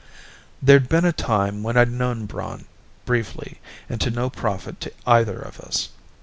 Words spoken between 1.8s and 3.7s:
known Braun, briefly